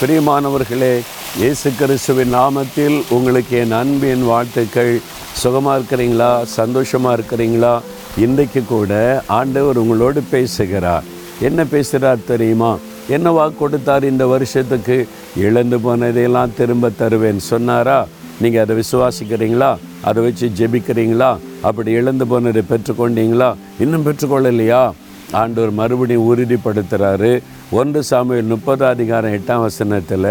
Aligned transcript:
பிரியமானவர்களே 0.00 1.00
இயேசு 1.38 1.72
கிறிஸ்துவின் 1.78 2.34
நாமத்தில் 2.34 3.02
உங்களுக்கு 3.10 3.56
என் 3.56 3.72
அன்பின் 3.72 4.24
வாழ்த்துக்கள். 4.24 5.00
சுகமாக 5.32 5.78
இருக்கிறீங்களா? 5.78 6.44
சந்தோஷமாக 6.44 7.16
இருக்கிறீங்களா? 7.16 7.80
இன்றைக்கு 8.18 8.64
கூட 8.64 9.22
ஆண்டவர் 9.26 9.76
உங்களோடு 9.76 10.22
பேசுகிறார். 10.30 11.04
என்ன 11.40 11.64
பேசுகிறார் 11.64 12.18
தெரியுமா? 12.26 12.76
என்ன 13.08 13.30
வாக்கு 13.30 13.56
கொடுத்தார் 13.56 14.04
இந்த 14.04 14.26
வருஷத்துக்கு? 14.26 15.08
இழந்து 15.36 15.78
போனதையெல்லாம் 15.78 16.54
திரும்ப 16.56 16.90
தருவேன். 16.90 17.38
சொன்னாரா? 17.38 18.06
நீங்கள் 18.40 18.62
அதை 18.62 18.76
விசுவாசிக்கிறீங்களா? 18.76 19.76
அதை 20.02 20.22
வச்சு 20.22 20.50
ஜெபிக்கிறீங்களா? 20.58 21.38
அப்படி 21.62 21.90
இழந்து 21.90 22.26
போனதை 22.26 22.62
பெற்றுக்கொண்டீங்களா? 22.70 23.54
இன்னும் 23.80 24.06
பெற்றுக்கொள்ளலையா? 24.06 24.92
ஆண்டவர் 25.32 25.70
மறுபடியும் 25.70 26.36
உறுதிப்படுத்துகிறாரு 26.36 27.40
ஒன்று 27.78 28.00
சாமியில் 28.10 28.50
முப்பது 28.52 28.84
அதிகாரம் 28.86 29.32
எட்டாம் 29.32 29.60
வசனத்தில் 29.60 30.26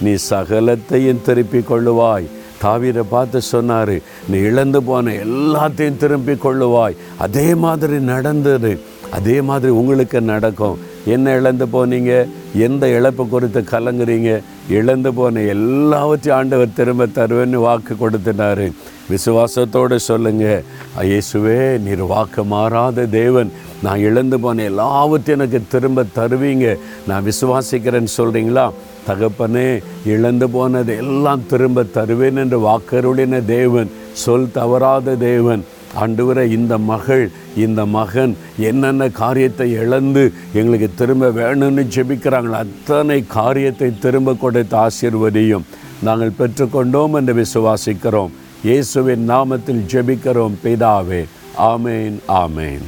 நீ 0.00 0.12
சகலத்தையும் 0.30 1.22
திருப்பி 1.26 1.58
கொள்ளுவாய். 1.58 2.26
தாவீரை 2.62 3.04
பார்த்து 3.10 3.40
சொன்னார் 3.40 3.92
நீ 4.28 4.38
இழந்து 4.48 4.82
போன 4.82 5.12
எல்லாத்தையும் 5.26 5.96
திரும்பி 5.96 6.32
கொள்ளுவாய். 6.32 6.96
அதே 7.18 7.54
மாதிரி 7.54 7.98
நடந்தது. 8.12 8.72
அதே 9.10 9.40
மாதிரி 9.40 9.72
உங்களுக்கு 9.72 10.20
நடக்கும். 10.20 10.78
என்ன 11.04 11.36
இழந்து 11.36 11.66
போனீங்க? 11.66 12.12
எந்த 12.54 12.88
இழப்பு 12.88 13.28
குறித்து 13.28 13.60
கலங்குறீங்க? 13.60 14.42
இழந்து 14.70 15.14
போன 15.14 15.40
எல்லாவற்றையும் 15.40 16.38
ஆண்டவர் 16.40 16.76
திரும்ப 16.76 17.06
தருவேன்னு 17.06 17.64
வாக்கு 17.68 17.96
கொடுத்துட்டாரு. 18.00 18.72
விசுவாசத்தோடு 19.10 19.96
சொல்லுங்க 19.96 20.62
ஐயேசுவே 21.00 21.78
நீர் 21.78 22.02
வாக்கு 22.02 22.44
மாறாத 22.44 23.06
தேவன். 23.06 23.52
நான் 23.84 24.04
இழந்து 24.08 24.38
போன 24.44 24.64
எல்லாவற்றையும் 24.70 25.38
எனக்கு 25.38 25.60
திரும்ப 25.74 26.04
தருவீங்க. 26.18 26.66
நான் 27.08 27.26
விசுவாசிக்கிறேன்னு 27.30 28.16
சொல்கிறீங்களா 28.18 28.66
தகப்பனே 29.08 29.68
இழந்து 30.14 30.46
போனது 30.54 30.94
எல்லாம் 31.02 31.46
திரும்ப 31.52 31.84
தருவேன் 31.98 32.40
என்று 32.42 32.58
வாக்கருளின 32.68 33.44
தேவன் 33.56 33.92
சொல் 34.22 34.52
தவறாத 34.58 35.16
தேவன். 35.30 35.62
ஆண்டவரை 36.02 36.44
இந்த 36.56 36.74
மகள் 36.90 37.24
இந்த 37.64 37.80
மகன் 37.94 38.32
என்னென்ன 38.68 39.08
காரியத்தை 39.22 39.66
இழந்து 39.82 40.22
எங்களுக்கு 40.58 40.88
திரும்ப 41.00 41.30
வேணும்னு 41.40 41.84
ஜெபிக்கிறாங்களோ 41.96 42.58
அத்தனை 42.64 43.18
காரியத்தை 43.38 43.90
திரும்ப 44.04 44.36
கொடுத்து 44.44 44.76
ஆசீர்வதியும் 44.84 45.66
நாங்கள் 46.08 46.38
பெற்றுக்கொண்டோம் 46.38 47.16
என்று 47.20 47.34
விசுவாசிக்கிறோம். 47.42 48.32
இயேசுவின் 48.68 49.26
நாமத்தில் 49.34 49.84
ஜெபிக்கிறோம் 49.94 50.56
பிதாவே. 50.64 51.22
ஆமேன் 51.72 52.18
ஆமேன். 52.42 52.86